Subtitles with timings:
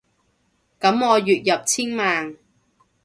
[0.79, 2.35] 噉我月入千萬